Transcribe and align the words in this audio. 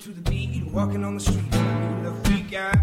to 0.00 0.12
the 0.12 0.30
beat, 0.30 0.64
walking 0.72 1.04
on 1.04 1.14
the 1.14 1.20
street, 1.20 1.44
I'm 1.52 2.02
the 2.02 2.12
freak 2.24 2.54
out. 2.54 2.74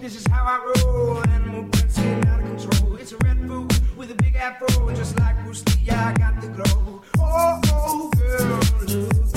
This 0.00 0.14
is 0.14 0.24
how 0.28 0.44
I 0.44 0.82
roll, 0.84 1.26
animal 1.26 1.64
prints 1.64 1.96
getting 1.96 2.24
out 2.28 2.40
of 2.40 2.46
control. 2.46 2.94
It's 2.94 3.10
a 3.10 3.16
red 3.24 3.48
boot 3.48 3.72
with 3.96 4.12
a 4.12 4.14
big 4.14 4.36
afro, 4.36 4.68
just 4.94 5.18
like 5.18 5.42
Bruce 5.42 5.64
Lee, 5.66 5.90
I 5.90 6.12
got 6.12 6.40
the 6.40 6.46
glow. 6.46 7.02
Oh, 7.18 7.60
oh, 7.72 8.10
girl, 8.16 8.60
look. 8.86 9.33